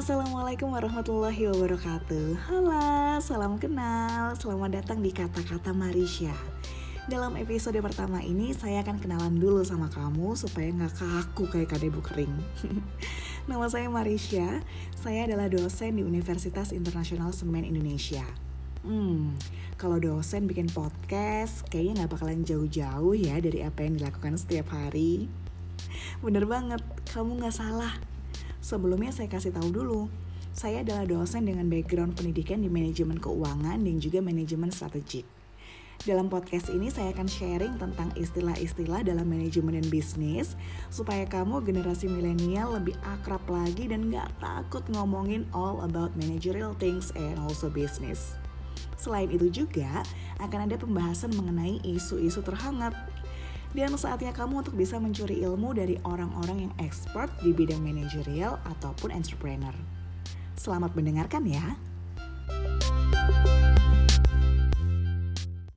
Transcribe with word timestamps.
Assalamualaikum 0.00 0.72
warahmatullahi 0.72 1.52
wabarakatuh. 1.52 2.48
Halo, 2.48 3.20
salam 3.20 3.60
kenal. 3.60 4.32
Selamat 4.32 4.80
datang 4.80 5.04
di 5.04 5.12
Kata-Kata 5.12 5.76
Marisha. 5.76 6.32
Dalam 7.04 7.36
episode 7.36 7.76
pertama 7.84 8.24
ini 8.24 8.56
Saya 8.56 8.80
akan 8.80 8.96
kenalan 8.96 9.36
dulu 9.36 9.60
sama 9.60 9.92
kamu 9.92 10.32
Supaya 10.40 10.72
nggak 10.72 10.96
kaku 10.96 11.52
kayak 11.52 11.76
kadebu 11.76 12.00
kering. 12.00 12.32
Nama 13.52 13.66
saya 13.68 13.92
Marisha. 13.92 14.64
Saya 14.96 15.28
adalah 15.28 15.52
dosen 15.52 16.00
di 16.00 16.02
Universitas 16.08 16.72
Internasional 16.72 17.36
Semen 17.36 17.68
Indonesia. 17.68 18.24
Hmm, 18.80 19.36
kalau 19.76 20.00
dosen 20.00 20.48
bikin 20.48 20.72
podcast 20.72 21.68
Kayaknya 21.68 22.08
nggak 22.08 22.12
bakalan 22.16 22.40
jauh-jauh 22.48 23.12
ya 23.12 23.36
Dari 23.36 23.60
apa 23.68 23.84
yang 23.84 24.00
dilakukan 24.00 24.40
setiap 24.40 24.72
hari. 24.72 25.28
Bener 26.24 26.48
banget, 26.48 26.80
kamu 27.12 27.44
nggak 27.44 27.52
salah 27.52 28.00
Sebelumnya 28.60 29.08
saya 29.08 29.24
kasih 29.32 29.56
tahu 29.56 29.72
dulu, 29.72 30.00
saya 30.52 30.84
adalah 30.84 31.08
dosen 31.08 31.48
dengan 31.48 31.72
background 31.72 32.12
pendidikan 32.12 32.60
di 32.60 32.68
manajemen 32.68 33.16
keuangan 33.16 33.80
dan 33.80 33.96
juga 33.96 34.20
manajemen 34.20 34.68
strategik. 34.68 35.24
Dalam 36.00 36.32
podcast 36.32 36.72
ini 36.72 36.88
saya 36.88 37.12
akan 37.12 37.28
sharing 37.28 37.76
tentang 37.76 38.08
istilah-istilah 38.16 39.04
dalam 39.04 39.28
manajemen 39.28 39.76
dan 39.76 39.84
bisnis 39.92 40.56
supaya 40.88 41.28
kamu 41.28 41.60
generasi 41.60 42.08
milenial 42.08 42.72
lebih 42.72 42.96
akrab 43.04 43.44
lagi 43.48 43.84
dan 43.84 44.08
gak 44.08 44.32
takut 44.40 44.80
ngomongin 44.96 45.44
all 45.52 45.84
about 45.84 46.08
managerial 46.16 46.72
things 46.80 47.12
and 47.16 47.36
also 47.44 47.68
business. 47.68 48.40
Selain 48.96 49.28
itu 49.28 49.48
juga 49.52 50.04
akan 50.40 50.68
ada 50.68 50.76
pembahasan 50.80 51.36
mengenai 51.36 51.84
isu-isu 51.84 52.40
terhangat 52.44 52.96
dan 53.70 53.94
saatnya 53.94 54.34
kamu 54.34 54.66
untuk 54.66 54.74
bisa 54.74 54.98
mencuri 54.98 55.42
ilmu 55.46 55.70
dari 55.74 55.94
orang-orang 56.02 56.68
yang 56.68 56.72
expert 56.82 57.30
di 57.42 57.54
bidang 57.54 57.78
manajerial 57.78 58.58
ataupun 58.66 59.14
entrepreneur. 59.14 59.74
Selamat 60.58 60.92
mendengarkan 60.98 61.46
ya. 61.46 61.78